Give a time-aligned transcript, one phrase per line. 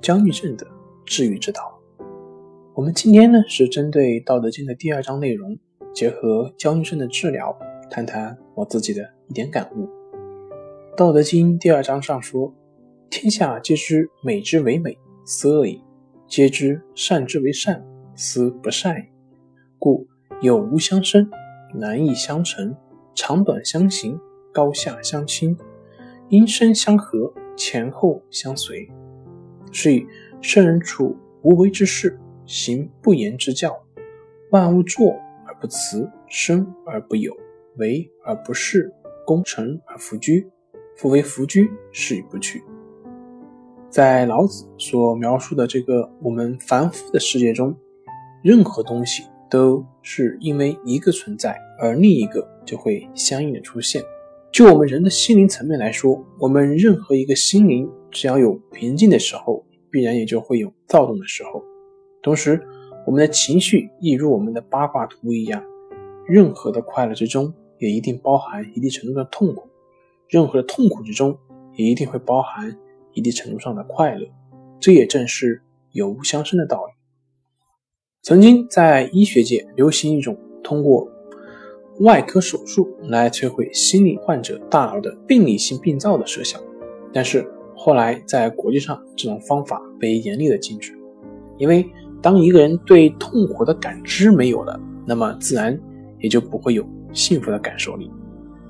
[0.00, 0.66] 焦虑症的
[1.04, 1.78] 治愈之道。
[2.74, 5.58] 我们今天呢是针对《道德经》的第二章内容，
[5.92, 7.54] 结合焦虑症的治疗，
[7.90, 9.84] 谈谈我自己的一点感悟。
[10.96, 12.54] 《道德经》第二章上说
[13.10, 15.82] ：“天下皆知美之为美，斯恶已；
[16.26, 19.02] 皆知善之为善，斯不善已。
[19.78, 20.06] 故
[20.40, 21.30] 有无相生，
[21.74, 22.74] 难易相成，
[23.14, 24.18] 长短相形，
[24.52, 25.56] 高下相倾，
[26.30, 28.88] 音声相和。”前后相随，
[29.72, 30.06] 是以
[30.40, 33.78] 圣人处无为之事，行不言之教。
[34.50, 35.12] 万物作
[35.46, 37.36] 而不辞，生而不有，
[37.76, 38.90] 为而不恃，
[39.24, 40.46] 功成而弗居。
[40.96, 42.62] 夫为弗居，是以不去。
[43.88, 47.74] 在老子所描述的这个我们凡夫的世界中，
[48.42, 54.02] 任何东西都是因为一个存在，而另一个就会相应的出现。
[54.52, 61.62] 就我们人的心灵层面来说，我们任何一个心灵，只要有平静的时候，必然也就会有躁动的时候。
[62.22, 62.60] 同时，
[63.06, 65.64] 我们的情绪亦如我们的八卦图一样，
[66.26, 69.68] 任何的快乐之中，也一定包含一定程度的痛苦；
[70.28, 71.38] 任何的痛苦之中，
[71.74, 72.76] 也一定会包含
[73.12, 74.26] 一定程度上的快乐。
[74.78, 76.92] 这也正是有无相生的道理。
[78.22, 81.10] 曾经在医学界流行一种通过。
[82.00, 86.58] 外科手术来摧毁心理患者大脑的病理性病灶的设想，
[87.12, 87.46] 但是
[87.82, 90.92] 后来在国际上，这种方法被严厉的禁止，
[91.56, 91.90] 因为
[92.20, 95.80] 当一个人对痛苦的感知没有了，那么自然
[96.18, 98.10] 也就不会有幸福的感受力。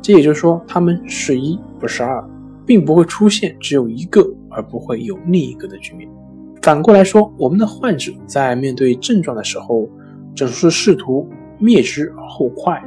[0.00, 2.24] 这也就是说，他们是一不是二，
[2.64, 6.08] 并不会出现只有一个而不会有另一个的局面。
[6.62, 9.90] 反过来说，我们的患者在面对症状的时候，
[10.36, 11.28] 总是试图
[11.58, 12.80] 灭之而后快。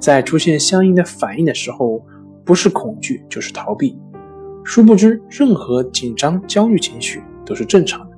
[0.00, 2.04] 在出现相应的反应的时候，
[2.44, 3.96] 不是恐惧就是逃避。
[4.68, 8.16] 殊不知，任何紧张、焦虑情绪都是正常的。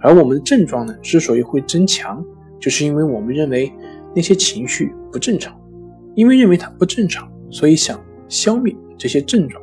[0.00, 2.24] 而我们的症状呢，之所以会增强，
[2.60, 3.70] 就是因为我们认为
[4.14, 5.52] 那些情绪不正常，
[6.14, 9.60] 因为认为它不正常，所以想消灭这些症状。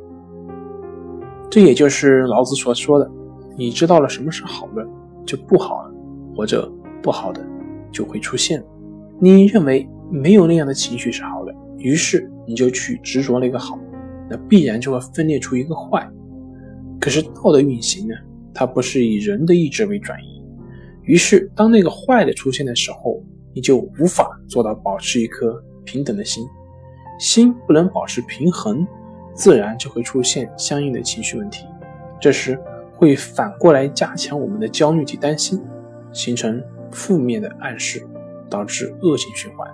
[1.48, 3.10] 这也就是老子所说的
[3.56, 4.86] ：“你知道了什么是好的，
[5.24, 5.90] 就不好了；
[6.36, 6.70] 或者
[7.02, 7.42] 不好的
[7.90, 8.62] 就会出现。”
[9.18, 9.88] 你认为？
[10.12, 13.78] 没有那样的情绪是好的，于是你就去执着那个好，
[14.30, 16.08] 那必然就会分裂出一个坏。
[17.00, 18.14] 可是道的运行呢，
[18.54, 20.42] 它不是以人的意志为转移，
[21.02, 23.22] 于是当那个坏的出现的时候，
[23.54, 26.46] 你就无法做到保持一颗平等的心，
[27.18, 28.86] 心不能保持平衡，
[29.34, 31.66] 自然就会出现相应的情绪问题。
[32.20, 32.58] 这时
[32.94, 35.58] 会反过来加强我们的焦虑及担心，
[36.12, 38.06] 形成负面的暗示，
[38.50, 39.66] 导致恶性循环。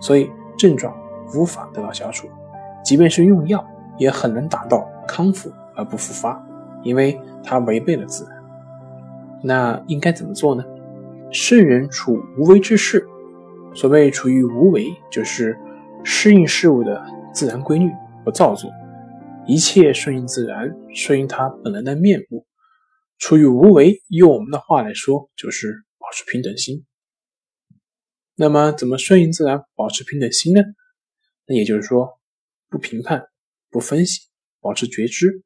[0.00, 0.92] 所以症状
[1.34, 2.26] 无法得到消除，
[2.84, 3.64] 即便是用药，
[4.00, 6.44] 也很难达到康复而不复发，
[6.82, 8.42] 因为它违背了自然。
[9.44, 10.64] 那应该怎么做呢？
[11.30, 13.06] 圣人处无为之事，
[13.74, 15.56] 所谓处于无为，就是
[16.02, 17.90] 适应事物的自然规律，
[18.24, 18.70] 不造作，
[19.46, 22.46] 一切顺应自然，顺应它本来的面目。
[23.18, 26.86] 处于无为，用我们的话来说，就是保持平等心。
[28.34, 30.62] 那么，怎么顺应自然，保持平等心呢？
[31.46, 32.18] 那也就是说，
[32.70, 33.26] 不评判、
[33.70, 34.22] 不分析，
[34.60, 35.42] 保持觉知。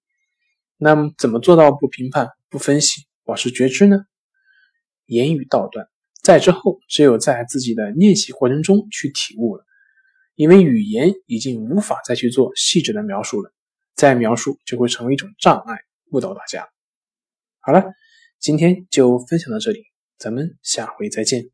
[0.77, 4.07] 那么，怎么做到不评判、不分析，保持觉知呢？
[5.07, 5.89] 言语道断，
[6.23, 9.65] 在之后，只有在自己的练习过程中去体悟了。
[10.35, 13.53] 因为语言已经无法再去做细致的描述了，
[13.94, 15.79] 再描述就会成为一种障碍，
[16.11, 16.69] 误导大家。
[17.61, 17.85] 好了，
[18.41, 19.85] 今天就分享到这里，
[20.19, 21.44] 咱们下回再见。